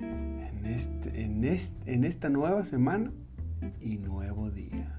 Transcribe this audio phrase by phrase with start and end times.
[0.00, 1.44] en, este, en,
[1.86, 3.10] en esta nueva semana
[3.80, 4.92] y nuevo día.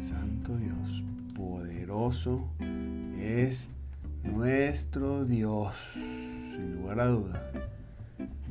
[0.00, 1.02] Santo Dios,
[1.36, 2.48] poderoso
[3.20, 3.68] es
[4.22, 7.52] nuestro Dios, sin lugar a duda.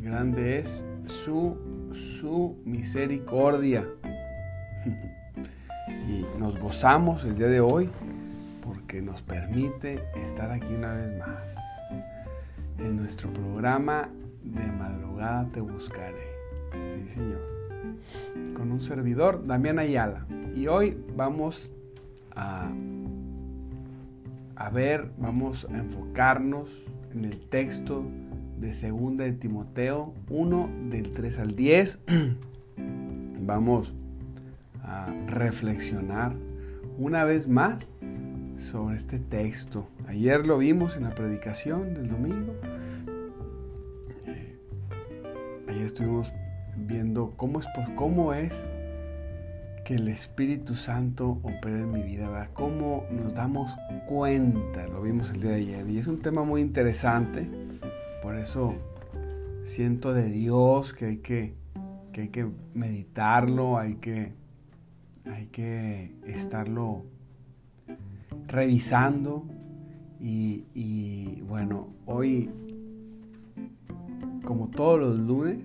[0.02, 1.58] Grande es su,
[2.22, 3.86] su misericordia.
[6.08, 7.90] y nos gozamos el día de hoy
[8.64, 11.56] porque nos permite estar aquí una vez más.
[12.80, 14.10] En nuestro programa
[14.54, 16.38] de madrugada te buscaré.
[16.94, 17.42] Sí, señor.
[18.56, 20.26] Con un servidor, Damián Ayala.
[20.56, 21.70] Y hoy vamos
[22.36, 22.70] a,
[24.56, 26.70] a ver, vamos a enfocarnos
[27.14, 28.04] en el texto
[28.60, 32.00] de segunda de Timoteo 1 del 3 al 10.
[33.42, 33.94] Vamos
[34.84, 36.34] a reflexionar
[36.98, 37.86] una vez más
[38.60, 39.88] sobre este texto.
[40.08, 42.54] Ayer lo vimos en la predicación del domingo.
[45.88, 46.34] Estuvimos
[46.76, 48.66] viendo cómo es, cómo es
[49.84, 52.50] que el Espíritu Santo opera en mi vida, ¿verdad?
[52.54, 53.72] Cómo nos damos
[54.08, 55.90] cuenta, lo vimos el día de ayer.
[55.90, 57.50] Y es un tema muy interesante
[58.28, 58.76] por eso
[59.64, 61.54] siento de Dios que hay que,
[62.14, 64.34] hay que meditarlo, hay que,
[65.24, 67.06] hay que estarlo
[68.48, 69.46] revisando.
[70.20, 72.50] Y, bueno, hoy,
[74.44, 75.60] como todos los lunes,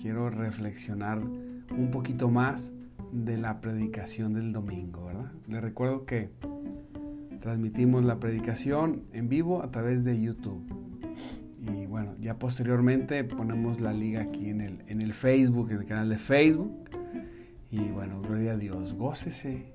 [0.00, 2.72] quiero reflexionar un poquito más
[3.12, 5.32] de la predicación del domingo, ¿verdad?
[5.48, 6.30] Les recuerdo que
[7.40, 10.64] transmitimos la predicación en vivo a través de YouTube.
[11.60, 15.86] Y bueno, ya posteriormente ponemos la liga aquí en el, en el Facebook, en el
[15.86, 16.72] canal de Facebook.
[17.70, 18.94] Y bueno, gloria a Dios.
[18.94, 19.72] Gócese,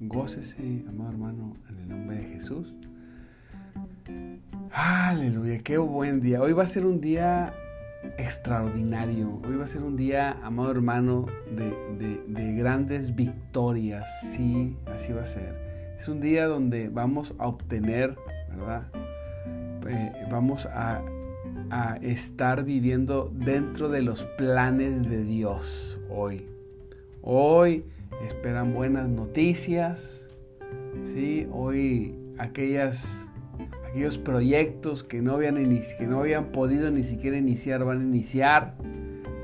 [0.00, 2.74] gócese, amado hermano, en el nombre de Jesús.
[4.72, 6.40] Aleluya, qué buen día.
[6.42, 7.52] Hoy va a ser un día
[8.16, 9.40] extraordinario.
[9.46, 14.08] Hoy va a ser un día, amado hermano, de, de, grandes victorias.
[14.32, 15.96] Sí, así va a ser.
[15.98, 18.16] Es un día donde vamos a obtener,
[18.50, 18.88] ¿verdad?
[19.88, 21.02] Eh, vamos a
[21.70, 26.46] a estar viviendo dentro de los planes de Dios hoy.
[27.22, 27.84] Hoy
[28.24, 30.26] esperan buenas noticias,
[31.04, 31.46] ¿sí?
[31.52, 33.27] Hoy aquellas,
[33.88, 35.56] aquellos proyectos que no, habían
[35.98, 38.74] que no habían podido ni siquiera iniciar van a iniciar.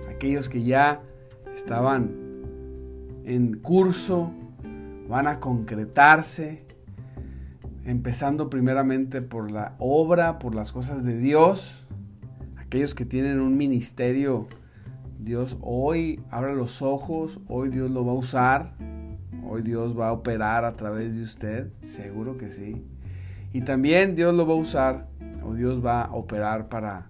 [0.09, 1.03] Aquellos que ya
[1.55, 2.11] estaban
[3.25, 4.33] en curso
[5.09, 6.65] van a concretarse
[7.85, 11.87] empezando primeramente por la obra, por las cosas de Dios,
[12.57, 14.47] aquellos que tienen un ministerio,
[15.19, 18.75] Dios hoy abre los ojos, hoy Dios lo va a usar,
[19.47, 22.83] hoy Dios va a operar a través de usted, seguro que sí.
[23.55, 25.07] Y también Dios lo va a usar,
[25.45, 27.07] o Dios va a operar para,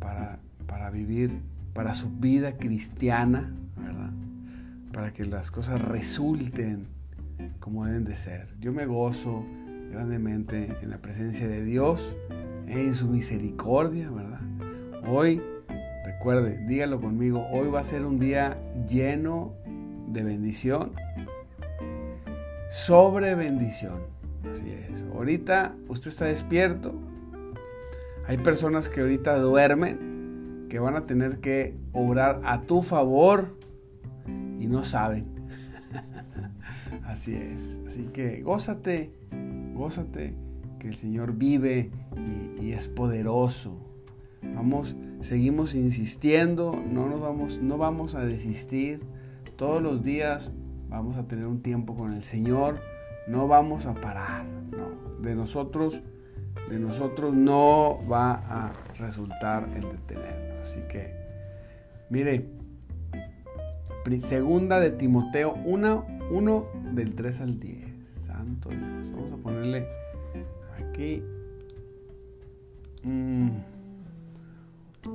[0.00, 1.30] para, para vivir,
[1.72, 4.10] para su vida cristiana, ¿verdad?
[4.92, 6.88] Para que las cosas resulten
[7.60, 8.48] como deben de ser.
[8.58, 9.44] Yo me gozo
[9.92, 12.16] grandemente en la presencia de Dios,
[12.66, 14.40] en su misericordia, ¿verdad?
[15.06, 15.40] Hoy,
[16.04, 19.52] recuerde, dígalo conmigo, hoy va a ser un día lleno
[20.08, 20.90] de bendición,
[22.72, 24.13] sobre bendición.
[24.54, 25.02] Así es.
[25.12, 26.94] Ahorita usted está despierto.
[28.26, 33.58] Hay personas que ahorita duermen, que van a tener que obrar a tu favor
[34.60, 35.26] y no saben.
[37.04, 37.80] Así es.
[37.86, 39.10] Así que gózate,
[39.74, 40.34] gózate
[40.78, 43.76] que el Señor vive y, y es poderoso.
[44.54, 49.00] Vamos, seguimos insistiendo, no nos vamos, no vamos a desistir.
[49.56, 50.52] Todos los días
[50.88, 52.80] vamos a tener un tiempo con el Señor,
[53.26, 55.22] no vamos a parar, no.
[55.22, 56.00] De nosotros,
[56.68, 60.62] de nosotros no va a resultar el detenernos.
[60.62, 61.14] Así que,
[62.10, 62.46] mire,
[64.20, 67.84] segunda de Timoteo 1, 1 del 3 al 10.
[68.26, 68.82] Santo Dios.
[68.82, 69.86] Vamos a ponerle
[70.78, 71.22] aquí.
[73.02, 73.50] Mm,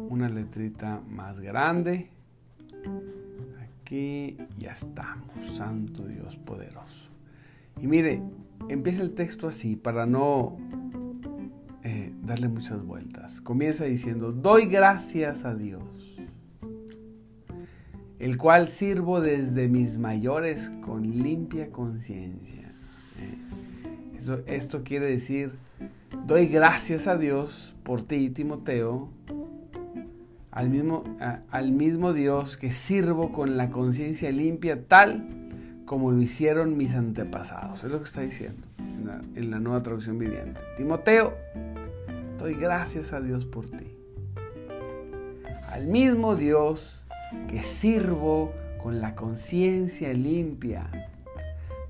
[0.10, 2.10] una letrita más grande.
[3.62, 7.10] Aquí ya estamos, Santo Dios poderoso.
[7.82, 8.22] Y mire,
[8.68, 10.58] empieza el texto así para no
[11.84, 13.42] eh, darle muchas vueltas.
[13.42, 16.18] Comienza diciendo, doy gracias a Dios,
[18.20, 22.74] el cual sirvo desde mis mayores con limpia conciencia.
[23.18, 25.54] Eh, esto quiere decir,
[26.28, 29.10] doy gracias a Dios por ti, Timoteo,
[30.52, 31.04] al mismo,
[31.50, 35.39] al mismo Dios que sirvo con la conciencia limpia tal
[35.90, 37.84] como lo hicieron mis antepasados.
[37.84, 40.62] Es lo que está diciendo en la, nueva traducción viviente.
[40.78, 41.34] Timoteo,
[42.38, 43.92] doy gracias a Dios por ti.
[45.68, 47.02] Al mismo Dios
[47.48, 48.54] que sirvo
[48.84, 50.92] con la conciencia limpia,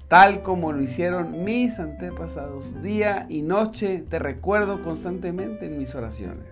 [0.07, 2.81] tal como lo hicieron mis antepasados.
[2.81, 6.47] Día y noche te recuerdo constantemente en mis oraciones.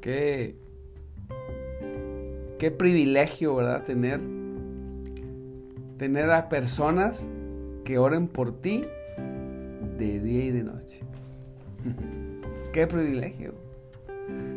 [0.00, 0.54] Qué,
[2.60, 3.82] qué privilegio, ¿verdad?
[3.82, 4.37] Tener
[5.98, 7.26] tener a personas
[7.84, 8.82] que oren por ti
[9.98, 11.00] de día y de noche.
[12.72, 13.54] Qué privilegio.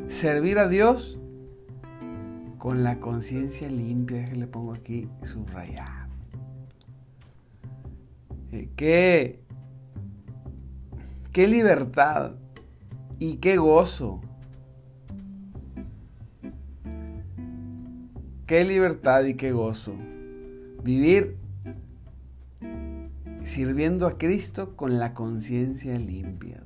[0.07, 1.17] Servir a Dios
[2.59, 6.07] con la conciencia limpia, que le pongo aquí subrayar.
[8.51, 9.39] Eh, qué,
[11.31, 12.33] qué libertad
[13.17, 14.21] y qué gozo.
[18.45, 19.95] Qué libertad y qué gozo
[20.83, 21.37] Vivir
[23.43, 26.61] sirviendo a Cristo con la conciencia limpia,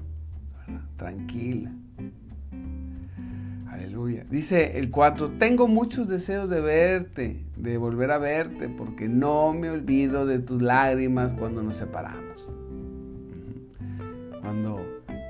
[0.98, 1.72] tranquila.
[3.70, 4.26] Aleluya.
[4.30, 9.70] Dice el 4, tengo muchos deseos de verte, de volver a verte, porque no me
[9.70, 12.48] olvido de tus lágrimas cuando nos separamos.
[14.42, 14.82] Cuando,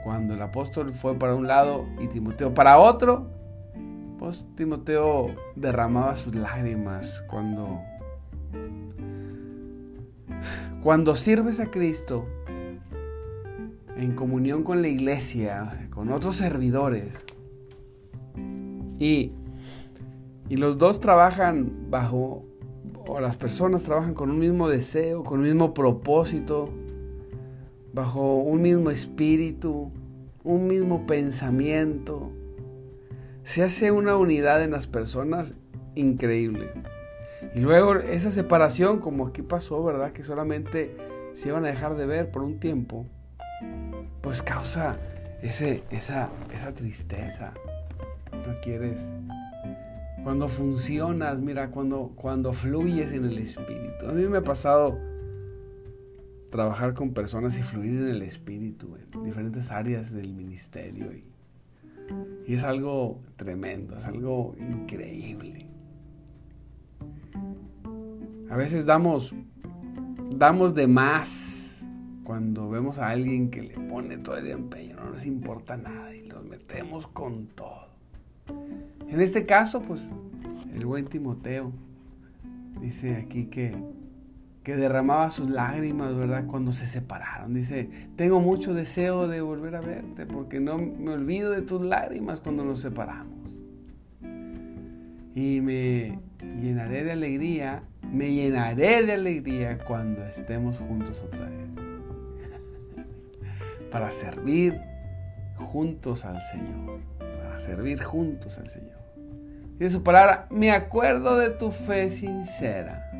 [0.03, 3.29] cuando el apóstol fue para un lado y Timoteo para otro,
[4.19, 7.81] pues Timoteo derramaba sus lágrimas cuando
[10.85, 12.27] cuando sirves a Cristo
[13.97, 17.25] en comunión con la iglesia, con otros servidores,
[18.99, 19.31] y,
[20.47, 22.45] y los dos trabajan bajo,
[23.07, 26.69] o las personas trabajan con un mismo deseo, con un mismo propósito,
[27.91, 29.91] bajo un mismo espíritu,
[30.43, 32.29] un mismo pensamiento,
[33.43, 35.55] se hace una unidad en las personas
[35.95, 36.69] increíble.
[37.53, 40.12] Y luego esa separación, como aquí pasó, ¿verdad?
[40.12, 40.95] Que solamente
[41.33, 43.06] se iban a dejar de ver por un tiempo,
[44.21, 44.97] pues causa
[45.42, 47.53] ese, esa, esa tristeza.
[48.31, 49.00] No quieres.
[50.24, 54.07] Cuando funcionas, mira, cuando, cuando fluyes en el espíritu.
[54.07, 54.98] A mí me ha pasado
[56.50, 61.12] trabajar con personas y fluir en el espíritu, en diferentes áreas del ministerio.
[61.13, 61.25] Y,
[62.48, 65.68] y es algo tremendo, es algo increíble.
[68.55, 69.35] A veces damos,
[70.31, 71.85] damos de más
[72.23, 76.25] cuando vemos a alguien que le pone todo el empeño, no nos importa nada y
[76.25, 77.89] nos metemos con todo.
[79.09, 80.09] En este caso, pues,
[80.73, 81.73] el buen Timoteo
[82.79, 83.75] dice aquí que,
[84.63, 86.45] que derramaba sus lágrimas, ¿verdad?
[86.47, 87.53] Cuando se separaron.
[87.53, 92.39] Dice, tengo mucho deseo de volver a verte porque no me olvido de tus lágrimas
[92.39, 93.53] cuando nos separamos.
[95.35, 96.19] Y me
[96.61, 101.67] llenaré de alegría me llenaré de alegría cuando estemos juntos otra vez.
[103.91, 104.79] Para servir
[105.55, 107.00] juntos al Señor.
[107.19, 108.95] Para servir juntos al Señor.
[109.79, 113.12] Y su palabra, me acuerdo de tu fe sincera.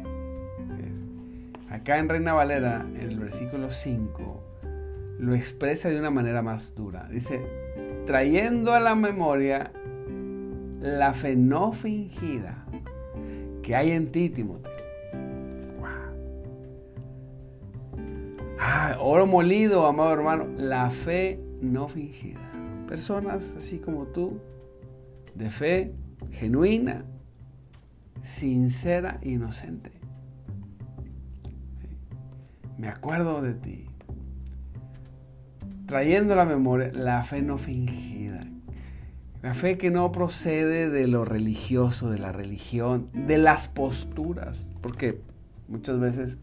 [1.70, 4.44] Acá en Reina Valera, en el versículo 5,
[5.20, 7.10] lo expresa de una manera más dura.
[7.10, 7.42] Dice,
[8.06, 9.72] trayendo a la memoria
[10.80, 12.66] la fe no fingida
[13.62, 14.75] que hay en ti, Timoteo
[18.78, 22.42] Ah, oro molido, amado hermano, la fe no fingida.
[22.90, 24.42] Personas así como tú,
[25.34, 25.94] de fe
[26.32, 27.06] genuina,
[28.22, 29.94] sincera, inocente.
[32.78, 33.86] Me acuerdo de ti.
[35.86, 38.42] Trayendo a la memoria la fe no fingida.
[39.42, 44.70] La fe que no procede de lo religioso, de la religión, de las posturas.
[44.82, 45.22] Porque
[45.70, 46.40] muchas veces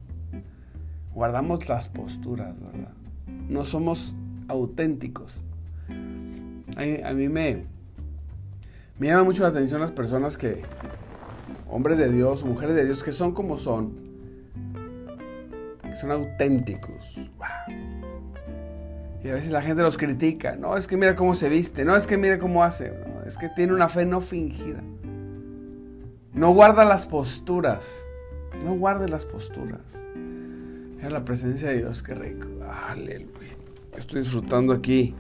[1.15, 2.93] guardamos las posturas, ¿verdad?
[3.49, 4.15] No somos
[4.49, 5.33] auténticos.
[6.77, 7.65] A, mí me,
[8.99, 10.63] me llama mucho la atención las personas que,
[11.69, 13.93] hombres de Dios, mujeres de Dios, que son como son,
[15.83, 17.19] que son auténticos.
[19.25, 20.57] Y a veces la gente los critica.
[20.57, 21.85] No, es que mira cómo se viste.
[21.85, 22.93] No, es que mira cómo hace.
[23.25, 24.83] es que tiene una fe no fingida.
[26.33, 27.87] No guarda las posturas.
[28.65, 30.02] No guarde las posturas.
[31.11, 32.47] La presencia de Dios, qué rico.
[32.89, 33.57] Aleluya.
[33.97, 35.15] Estoy disfrutando aquí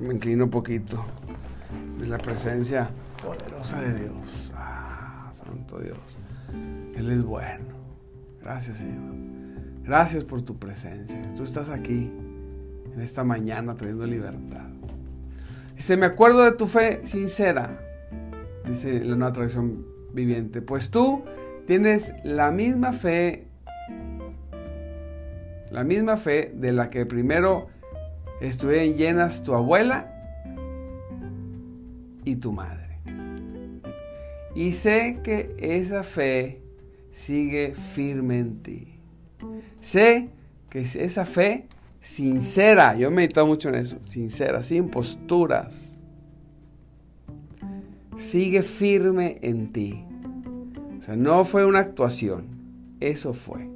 [0.00, 1.04] me inclino un poquito
[1.98, 2.90] de la presencia
[3.22, 4.52] poderosa de Dios.
[4.54, 5.98] Ah, Santo Dios.
[6.96, 7.74] Él es bueno.
[8.42, 9.14] Gracias, Señor.
[9.82, 11.20] Gracias por tu presencia.
[11.36, 12.10] Tú estás aquí
[12.92, 14.66] en esta mañana trayendo libertad.
[15.76, 17.80] Dice, me acuerdo de tu fe sincera,
[18.66, 20.62] dice la nueva tradición viviente.
[20.62, 21.24] Pues tú
[21.66, 23.48] tienes la misma fe,
[25.74, 27.66] la misma fe de la que primero
[28.40, 30.08] estuvieron llenas tu abuela
[32.24, 33.00] y tu madre.
[34.54, 36.62] Y sé que esa fe
[37.10, 39.00] sigue firme en ti.
[39.80, 40.28] Sé
[40.70, 41.66] que esa fe
[42.00, 45.74] sincera, yo he meditado mucho en eso, sincera, sin posturas,
[48.16, 50.04] sigue firme en ti.
[51.00, 52.46] O sea, no fue una actuación,
[53.00, 53.68] eso fue.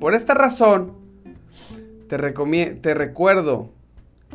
[0.00, 0.99] Por esta razón,
[2.10, 3.70] te, te recuerdo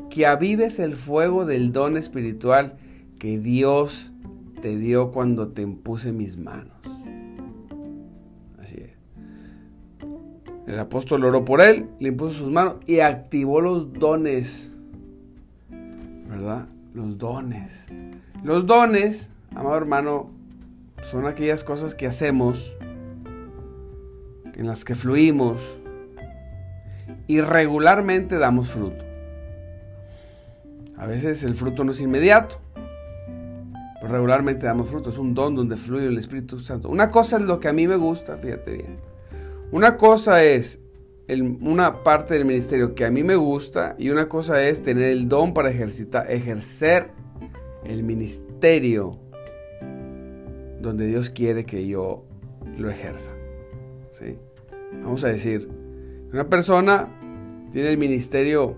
[0.10, 2.78] que avives el fuego del don espiritual
[3.20, 4.14] que Dios
[4.62, 6.74] te dio cuando te impuse mis manos.
[8.62, 8.92] Así es.
[10.68, 14.72] El apóstol oró por él, le impuso sus manos y activó los dones.
[16.30, 16.70] ¿Verdad?
[16.94, 17.84] Los dones.
[18.42, 20.30] Los dones, amado hermano,
[21.04, 22.74] son aquellas cosas que hacemos,
[24.54, 25.60] en las que fluimos
[27.28, 29.04] y regularmente damos fruto.
[30.98, 32.60] A veces el fruto no es inmediato,
[34.02, 35.10] pero regularmente damos fruto.
[35.10, 36.90] Es un don donde fluye el Espíritu Santo.
[36.90, 38.98] Una cosa es lo que a mí me gusta, fíjate bien.
[39.72, 40.80] Una cosa es
[41.28, 45.28] una parte del ministerio que a mí me gusta y una cosa es tener el
[45.28, 47.10] don para ejercitar, ejercer
[47.84, 49.20] el ministerio
[50.82, 52.24] donde Dios quiere que yo
[52.78, 53.32] lo ejerza.
[54.12, 54.38] ¿sí?
[55.04, 55.68] Vamos a decir,
[56.36, 57.08] una persona
[57.72, 58.76] tiene el ministerio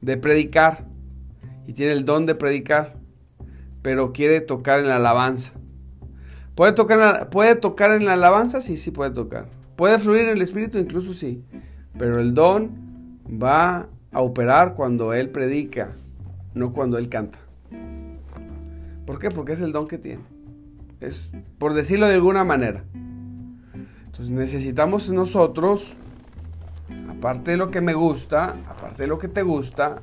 [0.00, 0.86] de predicar
[1.66, 2.96] y tiene el don de predicar,
[3.82, 5.52] pero quiere tocar en la alabanza.
[6.54, 8.62] ¿Puede tocar, en la, ¿Puede tocar en la alabanza?
[8.62, 9.48] Sí, sí puede tocar.
[9.76, 10.78] ¿Puede fluir en el espíritu?
[10.78, 11.44] Incluso sí.
[11.98, 12.70] Pero el don
[13.28, 15.92] va a operar cuando él predica,
[16.54, 17.38] no cuando él canta.
[19.04, 19.28] ¿Por qué?
[19.30, 20.22] Porque es el don que tiene.
[21.02, 22.82] Es por decirlo de alguna manera.
[24.06, 25.94] Entonces necesitamos nosotros
[27.18, 30.02] aparte de lo que me gusta, aparte de lo que te gusta,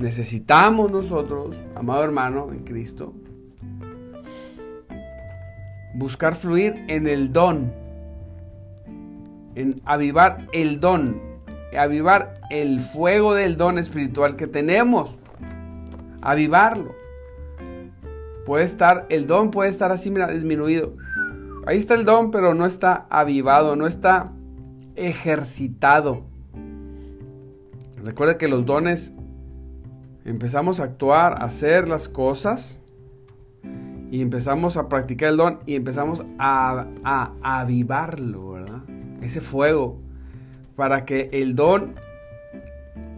[0.00, 3.14] necesitamos nosotros, amado hermano en Cristo,
[5.94, 7.72] buscar fluir en el don,
[9.54, 11.20] en avivar el don,
[11.78, 15.16] avivar el fuego del don espiritual que tenemos,
[16.22, 16.94] avivarlo.
[18.46, 20.94] Puede estar, el don puede estar así, mira, disminuido.
[21.66, 24.32] Ahí está el don, pero no está avivado, no está
[25.08, 26.24] ejercitado.
[28.02, 29.12] Recuerda que los dones
[30.24, 32.80] empezamos a actuar, a hacer las cosas
[34.10, 36.86] y empezamos a practicar el don y empezamos a,
[37.42, 38.82] avivarlo, ¿verdad?
[39.20, 39.98] Ese fuego
[40.76, 41.94] para que el don,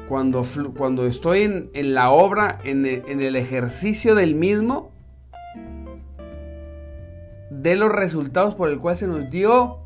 [0.08, 0.44] cuando,
[0.76, 4.90] cuando estoy en, la obra, en el, en el ejercicio del mismo,
[7.50, 9.81] dé los resultados por el cual se nos dio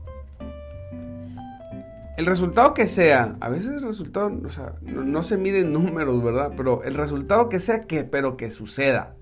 [2.16, 6.23] el resultado que sea, a veces el resultado, o sea, no, se mide en números,
[6.23, 6.52] ¿verdad?
[6.56, 9.14] Pero el resultado que sea, que, pero que suceda,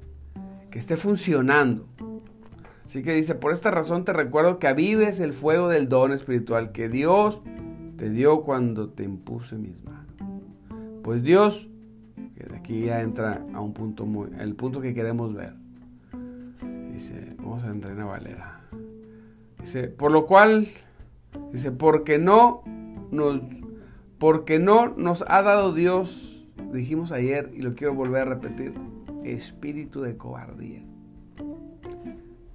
[0.70, 1.88] que esté funcionando.
[2.86, 6.70] Así que dice, por esta razón te recuerdo que avives el fuego del don espiritual
[6.70, 7.42] que Dios
[7.96, 10.14] te dio cuando te impuse mis manos.
[11.02, 11.68] Pues Dios,
[12.36, 15.54] que de aquí ya entra a un punto muy, el punto que queremos ver.
[16.92, 18.60] Dice, vamos a Reina Valera.
[19.60, 20.66] Dice, por lo cual,
[21.52, 22.62] dice, porque no
[24.18, 28.73] porque no nos ha dado Dios, dijimos ayer y lo quiero volver a repetir,
[29.25, 30.83] espíritu de cobardía.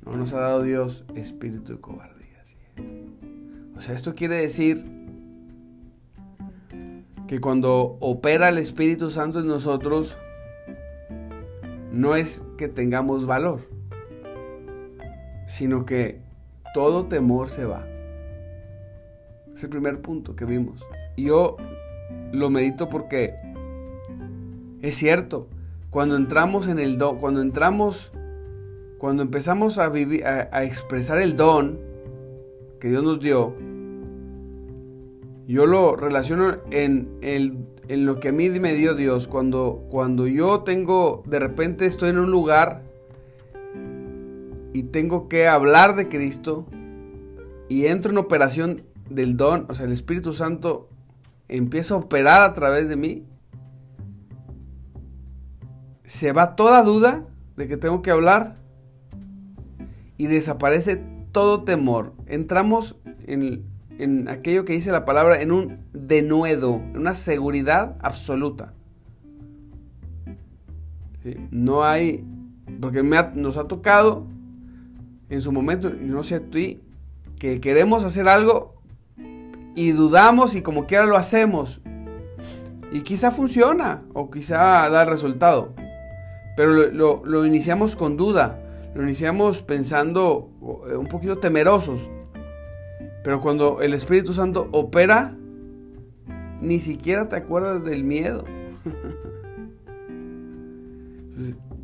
[0.06, 2.20] No nos ha dado Dios espíritu de cobardía.
[3.76, 4.84] O sea, esto quiere decir
[7.28, 10.18] que cuando opera el Espíritu Santo en nosotros,
[11.94, 13.70] no es que tengamos valor,
[15.48, 16.22] sino que
[16.74, 17.86] todo temor se va.
[19.64, 20.86] El primer punto que vimos.
[21.18, 21.58] Yo
[22.32, 23.34] lo medito porque
[24.82, 25.48] es cierto,
[25.90, 28.12] cuando entramos en el don, cuando entramos,
[28.98, 31.80] cuando empezamos a vivir, a, expresar el don
[32.80, 33.54] que Dios nos dio,
[35.48, 39.28] yo lo relaciono en, en lo que a mí me dio Dios.
[39.28, 42.84] Cuando, cuando yo tengo, de repente estoy en un lugar
[44.72, 46.66] y tengo que hablar de Cristo
[47.68, 50.90] y entro en operación del don, o sea, el Espíritu Santo
[51.48, 53.26] empieza a operar a través de mí,
[56.06, 57.26] se va toda duda
[57.56, 58.58] de que tengo que hablar
[60.18, 62.14] y desaparece todo temor.
[62.26, 62.96] Entramos
[63.28, 68.74] en, aquello que dice la palabra, en un denuedo, en una seguridad absoluta.
[71.52, 72.26] No hay,
[72.82, 74.26] porque nos ha tocado
[75.30, 76.60] en su momento, no sé tú,
[77.38, 78.79] que queremos hacer algo
[79.80, 81.80] y dudamos y como quiera lo hacemos.
[82.92, 85.74] Y quizá funciona o quizá da resultado.
[86.58, 88.62] Pero lo, lo, iniciamos con duda,
[88.94, 90.50] lo iniciamos pensando
[90.90, 92.10] eh, un poquito temerosos.
[93.24, 95.38] Pero cuando el Espíritu Santo opera,
[96.60, 98.44] ni siquiera te acuerdas del miedo.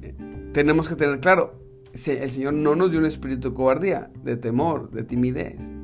[0.01, 0.13] Eh,
[0.51, 1.53] tenemos que tener claro,
[1.93, 5.74] el Señor no nos dio un espíritu de cobardía, de temor, de timidez.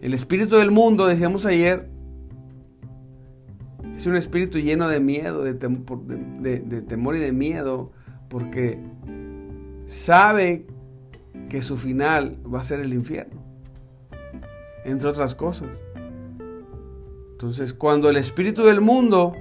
[0.00, 1.88] El espíritu del mundo, decíamos ayer,
[3.96, 7.90] es un espíritu lleno de miedo, de, temor y de miedo,
[8.28, 8.78] porque
[9.86, 10.66] sabe
[11.48, 13.42] que su final va a ser el infierno,
[14.84, 15.68] entre otras cosas.
[17.32, 19.34] Entonces, cuando el espíritu del mundo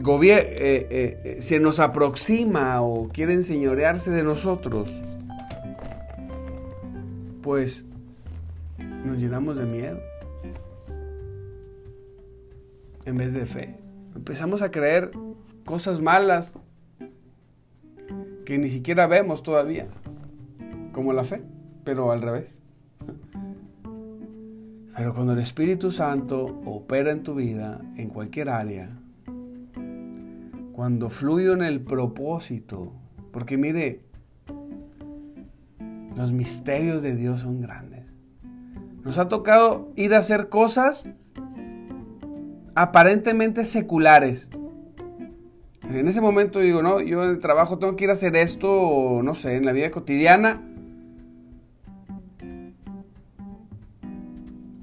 [0.00, 4.90] eh, eh, eh, se nos aproxima o quiere enseñorearse de nosotros,
[7.42, 7.84] pues
[9.04, 9.98] nos llenamos de miedo
[13.04, 13.76] en vez de fe.
[14.14, 15.10] Empezamos a creer
[15.64, 16.56] cosas malas
[18.44, 19.86] que ni siquiera vemos todavía,
[20.92, 21.42] como la fe,
[21.84, 22.56] pero al revés.
[24.96, 28.90] Pero cuando el Espíritu Santo opera en tu vida, en cualquier área,
[30.72, 32.92] cuando fluyo en el propósito,
[33.32, 34.00] porque mire,
[36.16, 37.89] los misterios de Dios son grandes.
[39.10, 41.08] Nos ha tocado ir a hacer cosas
[42.76, 44.48] aparentemente seculares.
[45.82, 49.20] En ese momento digo, no, yo en el trabajo tengo que ir a hacer esto,
[49.24, 50.62] no sé, en la vida cotidiana.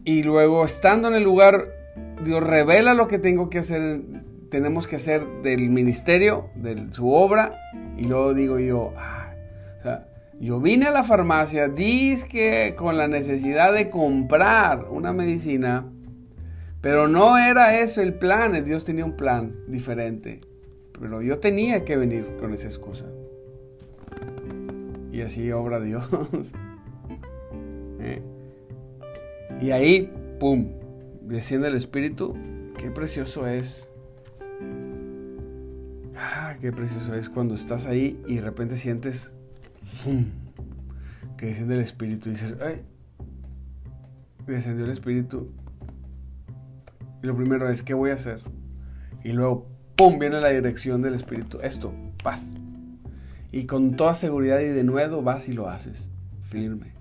[0.04, 1.70] Y luego estando en el lugar,
[2.26, 4.02] Dios revela lo que tengo que hacer
[4.52, 7.54] tenemos que hacer del ministerio, de su obra,
[7.96, 9.32] y luego digo yo, ah,
[10.40, 15.86] yo vine a la farmacia, que con la necesidad de comprar una medicina,
[16.82, 20.42] pero no era eso el plan, Dios tenía un plan diferente,
[21.00, 23.06] pero yo tenía que venir con esa excusa.
[25.12, 26.08] Y así obra Dios.
[28.00, 28.22] ¿Eh?
[29.60, 30.68] Y ahí, ¡pum!,
[31.22, 32.36] desciende el Espíritu,
[32.78, 33.88] qué precioso es
[36.20, 39.32] Ah, qué precioso es cuando estás ahí y de repente sientes
[41.38, 42.82] que desciende el Espíritu y dices, ¡ay!
[44.46, 45.52] Descendió el Espíritu.
[47.22, 48.42] Y lo primero es, ¿qué voy a hacer?
[49.24, 50.20] Y luego, ¡pum!
[50.20, 51.60] viene la dirección del Espíritu.
[51.62, 52.56] Esto, paz.
[53.52, 56.10] Y con toda seguridad y de nuevo vas y lo haces.
[56.42, 56.94] Firme.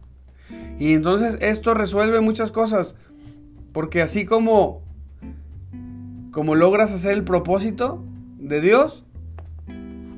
[0.79, 2.95] Y entonces esto resuelve muchas cosas.
[3.73, 4.83] Porque así como,
[6.31, 8.03] como logras hacer el propósito
[8.39, 9.05] de Dios,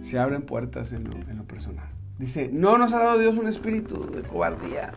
[0.03, 1.88] se abren puertas en lo, personal.
[2.19, 4.93] Dice, no nos ha dado Dios un espíritu de cobardía.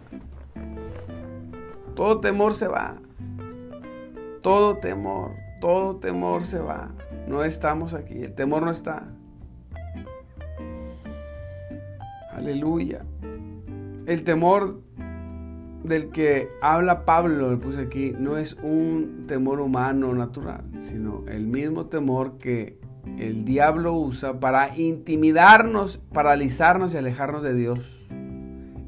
[1.95, 2.95] Todo temor se va.
[4.41, 6.89] Todo temor, todo temor se va.
[7.27, 9.07] No estamos aquí, el temor no está.
[12.33, 13.05] Aleluya.
[14.07, 14.81] El temor
[15.83, 21.45] del que habla Pablo, le puse aquí, no es un temor humano natural, sino el
[21.45, 22.79] mismo temor que
[23.17, 28.07] el diablo usa para intimidarnos, paralizarnos y alejarnos de Dios.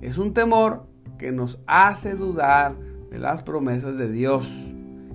[0.02, 0.86] Es un temor
[1.18, 2.76] que nos hace dudar
[3.10, 4.52] de las promesas de Dios,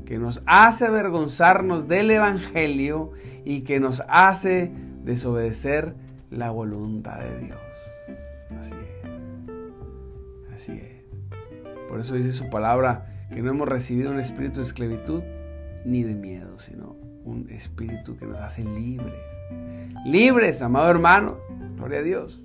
[0.05, 3.13] que nos hace avergonzarnos del Evangelio
[3.45, 4.73] y que nos hace
[5.05, 5.95] desobedecer
[6.31, 7.59] la voluntad de Dios.
[8.59, 10.55] Así es.
[10.55, 11.89] Así es.
[11.89, 15.23] Por eso dice su palabra que no hemos recibido un espíritu de esclavitud
[15.85, 16.97] ni de miedo, sino
[17.29, 19.15] un espíritu que nos hace libres.
[20.05, 21.39] Libres, amado hermano.
[21.77, 22.43] Gloria a Dios.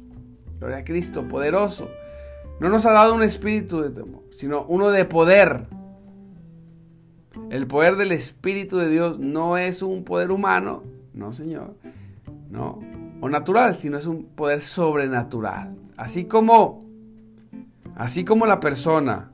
[0.60, 1.90] Gloria a Cristo, poderoso.
[2.60, 5.68] No nos ha dado un espíritu de temor, sino uno de poder.
[7.50, 10.84] El poder del Espíritu de Dios no es un poder humano,
[11.16, 11.76] no Señor,
[12.52, 12.80] no,
[13.22, 15.76] o natural, sino es un poder sobrenatural.
[15.98, 16.86] Así como,
[17.96, 19.32] así como la persona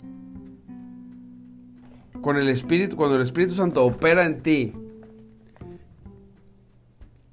[2.21, 4.73] con el Espíritu, cuando el Espíritu Santo opera en ti,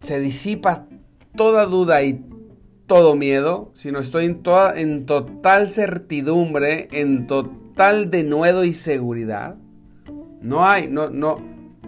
[0.06, 0.86] se disipa
[1.34, 2.24] toda duda y
[2.86, 4.42] todo miedo, sino estoy en,
[4.76, 9.56] en total certidumbre, en total denuedo y seguridad.
[10.40, 11.36] No hay, no, no,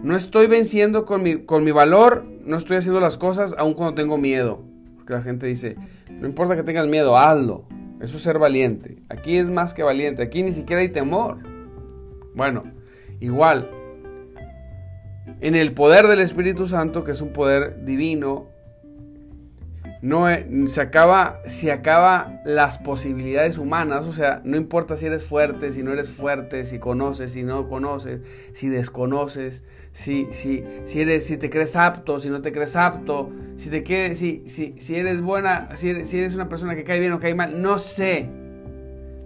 [0.03, 3.95] no estoy venciendo con mi, con mi valor, no estoy haciendo las cosas aun cuando
[3.95, 4.65] tengo miedo.
[4.97, 5.77] Porque la gente dice,
[6.11, 7.63] no importa que tengas miedo, hazlo.
[8.01, 8.97] Eso es ser valiente.
[9.07, 10.23] Aquí es más que valiente.
[10.23, 11.37] Aquí ni siquiera hay temor.
[12.35, 12.63] Bueno,
[13.21, 13.69] igual,
[15.41, 18.47] en el poder del Espíritu Santo, que es un poder divino,
[20.01, 20.27] no
[20.67, 25.83] se acaba se acaba las posibilidades humanas, o sea, no importa si eres fuerte, si
[25.83, 28.21] no eres fuerte, si conoces, si no conoces,
[28.53, 33.29] si desconoces, si, si, si eres si te crees apto, si no te crees apto,
[33.57, 36.85] si te quieres si, si, si eres buena, si eres, si eres una persona que
[36.85, 38.29] cae bien o cae mal, no sé.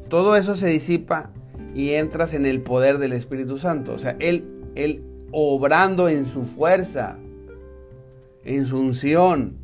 [0.09, 1.31] Todo eso se disipa
[1.75, 4.45] y entras en el poder del Espíritu Santo, o sea, él
[4.75, 7.17] él obrando en su fuerza,
[8.45, 9.57] en su unción.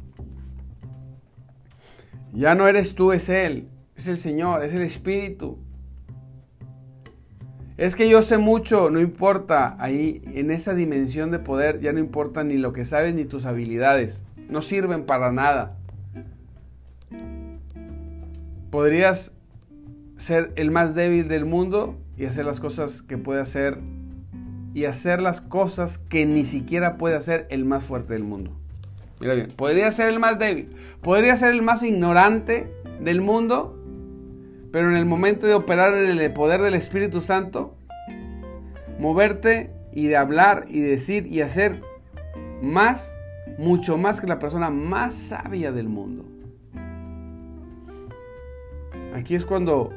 [2.33, 5.59] Ya no eres tú, es Él, es el Señor, es el Espíritu.
[7.77, 11.99] Es que yo sé mucho, no importa, ahí en esa dimensión de poder ya no
[11.99, 15.77] importa ni lo que sabes ni tus habilidades, no sirven para nada.
[18.69, 19.31] Podrías
[20.17, 23.79] ser el más débil del mundo y hacer las cosas que puede hacer
[24.79, 28.51] y hacer las cosas que ni siquiera puede hacer el más fuerte del mundo.
[29.19, 30.69] Mira bien, podría ser el más débil,
[31.01, 33.77] podría ser el más ignorante del mundo,
[34.71, 37.75] pero en el momento de operar en el poder del Espíritu Santo,
[38.97, 41.81] moverte y de hablar y decir y hacer
[42.61, 43.13] más,
[43.57, 46.23] mucho más que la persona más sabia del mundo.
[49.13, 49.91] Aquí es cuando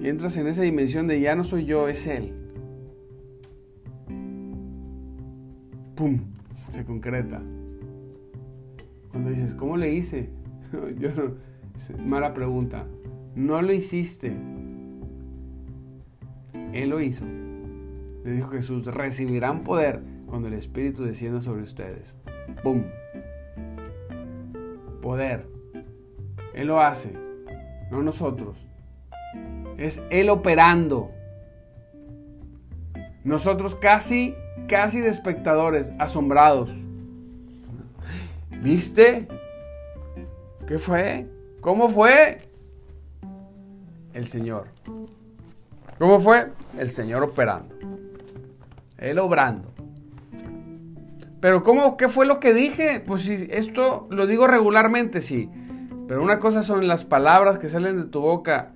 [0.00, 2.45] entras en esa dimensión de ya no soy yo, es Él.
[5.96, 6.20] ¡Pum!
[6.72, 7.42] Se concreta.
[9.10, 10.28] Cuando dices, ¿cómo le hice?
[10.98, 11.34] Yo no,
[12.04, 12.84] mala pregunta.
[13.34, 14.36] No lo hiciste.
[16.72, 17.24] Él lo hizo.
[18.24, 22.14] Le dijo Jesús, recibirán poder cuando el Espíritu descienda sobre ustedes.
[22.62, 22.82] ¡Pum!
[25.00, 25.46] Poder.
[26.54, 27.12] Él lo hace,
[27.90, 28.56] no nosotros.
[29.78, 31.10] Es Él operando.
[33.24, 34.34] Nosotros casi,
[34.66, 36.70] casi de espectadores, asombrados.
[38.62, 39.28] ¿Viste?
[40.66, 41.26] ¿Qué fue?
[41.60, 42.38] ¿Cómo fue?
[44.12, 44.68] El Señor.
[45.98, 46.50] ¿Cómo fue?
[46.78, 47.74] El Señor operando.
[48.98, 49.68] Él obrando.
[51.40, 51.96] Pero ¿cómo?
[51.96, 53.00] ¿Qué fue lo que dije?
[53.00, 55.50] Pues si esto lo digo regularmente, sí.
[56.08, 58.72] Pero una cosa son las palabras que salen de tu boca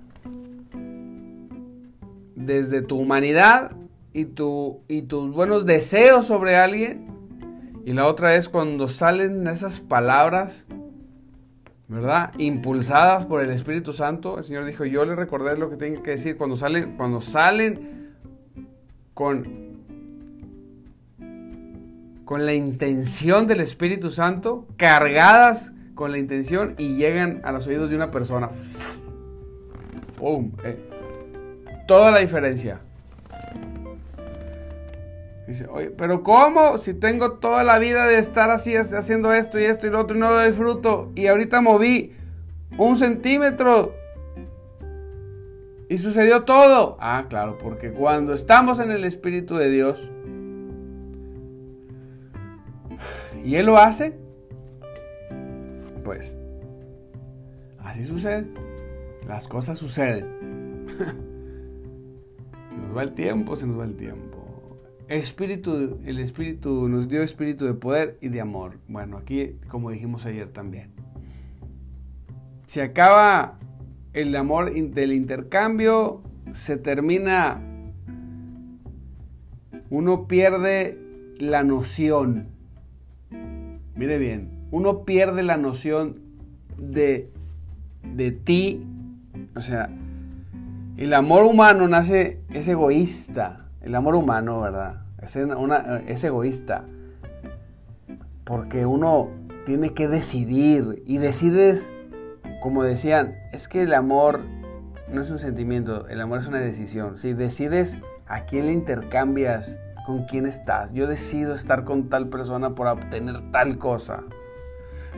[2.35, 3.71] desde tu humanidad
[4.13, 7.07] y, tu, y tus buenos deseos sobre alguien.
[7.85, 10.65] Y la otra es cuando salen esas palabras,
[11.87, 12.31] ¿verdad?
[12.37, 14.37] Impulsadas por el Espíritu Santo.
[14.37, 16.37] El Señor dijo, yo le recordé lo que tengo que decir.
[16.37, 18.11] Cuando salen, cuando salen
[19.13, 19.43] con,
[22.25, 27.89] con la intención del Espíritu Santo, cargadas con la intención y llegan a los oídos
[27.89, 28.49] de una persona.
[30.17, 30.51] ¡Pum!
[30.63, 30.77] Eh,
[31.87, 32.81] toda la diferencia.
[35.47, 36.77] Dice, oye, pero ¿cómo?
[36.77, 40.15] Si tengo toda la vida de estar así, haciendo esto y esto y lo otro
[40.15, 41.11] y no doy fruto.
[41.15, 42.13] Y ahorita moví
[42.77, 43.93] un centímetro.
[45.89, 46.97] Y sucedió todo.
[47.01, 50.09] Ah, claro, porque cuando estamos en el Espíritu de Dios
[53.43, 54.17] y Él lo hace,
[56.03, 56.35] pues
[57.79, 58.45] así sucede.
[59.27, 60.85] Las cosas suceden.
[62.69, 64.30] se nos va el tiempo, se nos va el tiempo.
[65.11, 68.77] Espíritu, el Espíritu nos dio espíritu de poder y de amor.
[68.87, 70.91] Bueno, aquí como dijimos ayer también.
[72.65, 73.59] Se acaba
[74.13, 76.21] el amor del intercambio,
[76.53, 77.61] se termina,
[79.89, 80.97] uno pierde
[81.37, 82.47] la noción.
[83.95, 86.21] Mire bien, uno pierde la noción
[86.77, 87.29] de,
[88.15, 88.81] de ti.
[89.57, 89.89] O sea,
[90.95, 95.01] el amor humano nace, es egoísta el amor humano, ¿verdad?
[95.21, 96.85] Es, es egoísta.
[98.43, 99.29] Porque uno
[99.65, 101.03] tiene que decidir.
[101.05, 101.91] Y decides,
[102.61, 104.41] como decían, es que el amor
[105.11, 107.17] no es un sentimiento, el amor es una decisión.
[107.17, 110.91] Si decides a quién le intercambias, con quién estás.
[110.93, 114.23] Yo decido estar con tal persona por obtener tal cosa.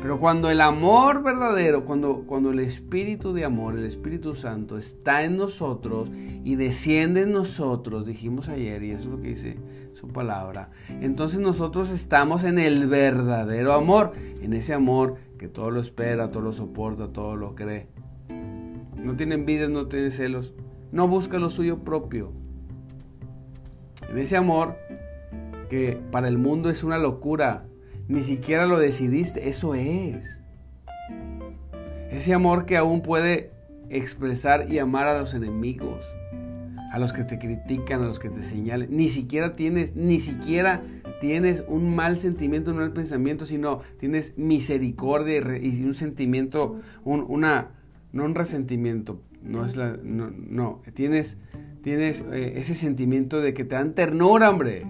[0.01, 5.23] Pero cuando el amor verdadero, cuando, cuando el Espíritu de amor, el Espíritu Santo está
[5.23, 6.11] en nosotros
[6.43, 9.57] y desciende en nosotros, dijimos ayer, y eso es lo que dice
[9.93, 15.79] su palabra, entonces nosotros estamos en el verdadero amor, en ese amor que todo lo
[15.79, 17.87] espera, todo lo soporta, todo lo cree.
[18.95, 20.53] No tiene envidia, no tiene celos,
[20.91, 22.31] no busca lo suyo propio.
[24.09, 24.75] En ese amor
[25.69, 27.65] que para el mundo es una locura,
[28.07, 30.41] ni siquiera lo decidiste, eso es.
[32.11, 33.51] Ese amor que aún puede
[33.89, 36.05] expresar y amar a los enemigos,
[36.91, 38.89] a los que te critican, a los que te señalen.
[38.91, 40.83] Ni siquiera tienes, ni siquiera
[41.21, 47.71] tienes un mal sentimiento, un mal pensamiento, sino tienes misericordia y un sentimiento, un, una,
[48.11, 51.37] no un resentimiento, no es la, no, tienes,
[51.81, 54.83] tienes eh, ese sentimiento de que te dan ternura, hombre.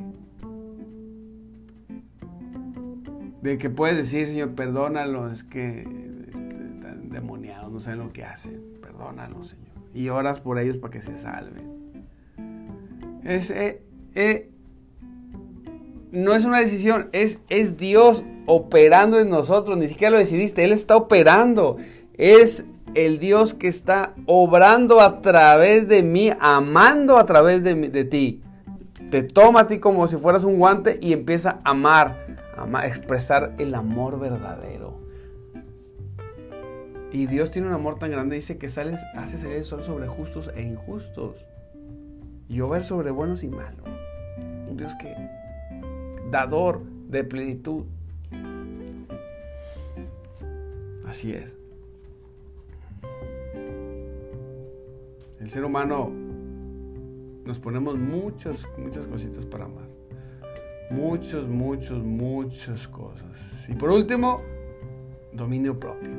[3.44, 8.62] De que puedes decir, Señor, perdónalo, es que están demoniados, no saben lo que hacen,
[8.82, 9.68] perdónalo, Señor.
[9.94, 11.84] Y oras por ellos para que se salven.
[13.26, 13.82] Eh,
[14.16, 14.50] eh,
[16.14, 20.72] no es una decisión, es, es Dios operando en nosotros, ni siquiera lo decidiste, Él
[20.72, 21.76] está operando.
[22.14, 22.64] Es
[22.96, 28.42] el Dios que está obrando a través de mí, amando a través de, de ti.
[29.12, 32.23] Te toma a ti como si fueras un guante y empieza a amar,
[32.58, 35.00] a expresar el amor verdadero.
[37.12, 40.08] Y Dios tiene un amor tan grande, dice que sales, hace salir el sol sobre
[40.08, 41.46] justos e injustos.
[42.50, 43.88] Y llover sobre buenos y malos.
[44.68, 45.16] Un Dios que,
[46.32, 47.86] dador de plenitud.
[51.06, 51.54] Así es.
[55.40, 56.10] El ser humano
[57.46, 59.93] nos ponemos muchas, muchas cositas para amar.
[60.90, 63.26] Muchos, muchos, muchas cosas.
[63.68, 64.42] Y por último,
[65.34, 66.10] dominio propio.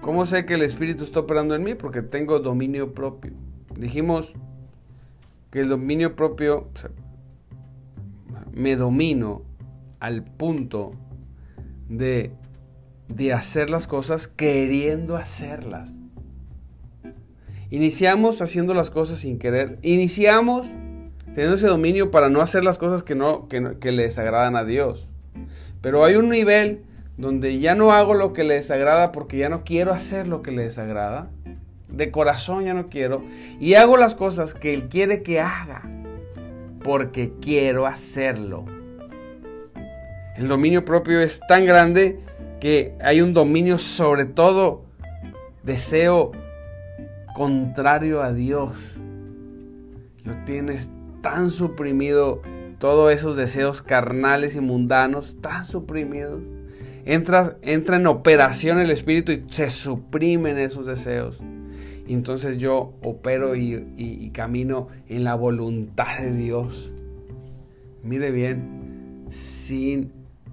[0.00, 1.74] ¿Cómo sé que el Espíritu está operando en mí?
[1.74, 3.32] Porque tengo dominio propio.
[3.76, 4.34] Dijimos
[5.50, 6.68] que el dominio propio,
[8.52, 9.42] me domino
[10.00, 10.92] al punto
[11.88, 12.32] de,
[13.08, 15.94] de hacer las cosas queriendo hacerlas.
[17.70, 19.78] Iniciamos haciendo las cosas sin querer.
[19.82, 20.66] Iniciamos
[21.34, 25.08] teniendo ese dominio para no hacer las cosas que, no, que, les agradan a Dios.
[25.80, 26.84] Pero hay un nivel
[27.16, 30.52] donde ya no hago lo que les agrada porque ya no quiero hacer lo que
[30.52, 31.30] les agrada.
[31.88, 33.22] De corazón ya no quiero.
[33.58, 35.82] Y hago las cosas que Él quiere que haga
[36.82, 38.64] porque quiero hacerlo.
[40.36, 42.20] El dominio propio es tan grande
[42.60, 44.84] que hay un dominio sobre todo
[45.64, 46.32] deseo
[47.34, 48.76] contrario a Dios.
[50.24, 50.88] Lo tienes
[51.24, 52.42] tan suprimido,
[52.78, 56.42] todos esos deseos carnales y mundanos, tan suprimidos.
[57.06, 61.40] Entra, entra en operación el espíritu y se suprimen esos deseos.
[62.06, 66.92] Y entonces yo opero y, camino en la voluntad de Dios.
[68.02, 70.12] Mire bien, sin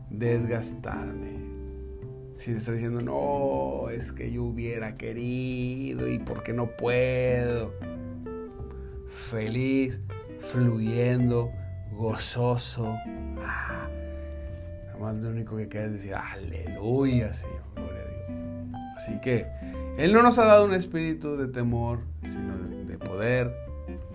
[0.09, 1.41] desgastarme
[2.37, 7.71] si le diciendo, no, es que yo hubiera querido y porque no puedo.
[9.29, 10.01] Feliz,
[10.41, 11.51] fluyendo,
[11.91, 12.95] gozoso.
[13.39, 13.87] Ah,
[14.99, 18.81] más lo único que queda es decir, aleluya, Señor, gloria a Dios.
[18.97, 19.47] Así que
[19.97, 23.51] Él no nos ha dado un espíritu de temor, sino de poder,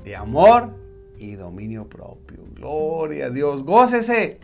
[0.04, 0.70] de amor
[1.18, 2.38] y dominio propio.
[2.54, 4.38] Gloria a Dios, gócese.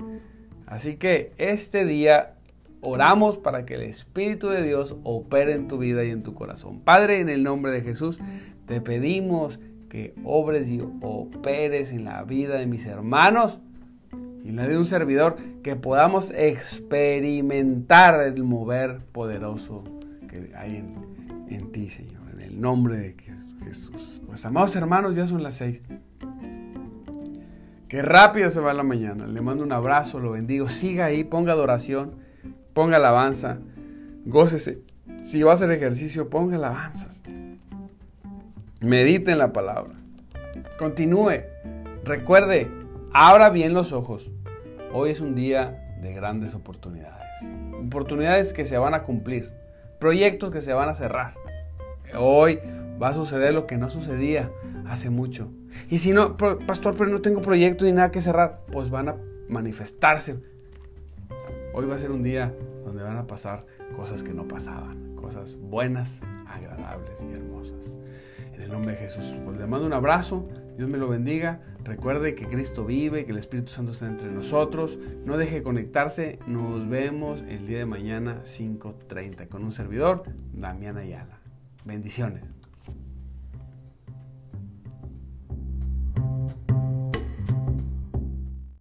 [0.67, 2.35] Así que este día
[2.81, 6.81] oramos para que el Espíritu de Dios opere en tu vida y en tu corazón.
[6.81, 8.19] Padre, en el nombre de Jesús,
[8.67, 9.61] te pedimos
[9.93, 13.61] que obres y operes en la vida de mis hermanos
[14.43, 19.85] y en la de un servidor, que podamos experimentar el mover poderoso
[20.29, 20.97] que hay en,
[21.49, 23.17] en ti, Señor, en el nombre de
[23.65, 24.23] Jesús.
[24.27, 25.83] Pues amados hermanos, ya son las seis.
[27.89, 29.27] Qué rápido se va la mañana.
[29.27, 30.69] Le mando un abrazo, lo bendigo.
[30.69, 32.23] Siga ahí, ponga adoración
[32.73, 33.59] ponga alabanza,
[34.25, 34.83] gócese.
[35.25, 37.23] Si va a hacer ejercicio, ponga alabanzas.
[38.83, 39.95] Medite en la palabra.
[40.79, 41.43] Continúe.
[42.05, 42.69] Recuerde,
[43.13, 44.29] abra bien los ojos.
[44.93, 47.29] Hoy es un día de grandes oportunidades.
[47.87, 49.51] Oportunidades que se van a cumplir.
[50.01, 51.35] Proyectos que se van a cerrar.
[52.19, 52.59] Hoy
[53.01, 54.51] va a suceder lo que no sucedía
[54.89, 55.49] hace mucho.
[55.89, 59.17] Y si no, pastor, pero no tengo proyecto ni nada que cerrar, pues van a
[59.49, 60.37] manifestarse
[61.75, 62.53] Hoy va a ser un día
[62.85, 63.65] donde van a pasar
[63.97, 68.02] cosas que no pasaban, cosas buenas, agradables y hermosas.
[68.55, 70.45] En el nombre de Jesús, pues le mando un abrazo,
[70.77, 71.61] Dios me lo bendiga.
[71.85, 74.99] Recuerde que Cristo vive, que el Espíritu Santo está entre nosotros.
[75.25, 76.39] No deje de conectarse.
[76.47, 81.39] Nos vemos el día de mañana 5.30 con un servidor, Damián Ayala.
[81.85, 82.62] Bendiciones.